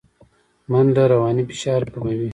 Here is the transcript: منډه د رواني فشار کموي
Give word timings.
منډه 0.71 1.03
د 1.07 1.09
رواني 1.11 1.43
فشار 1.49 1.81
کموي 1.93 2.29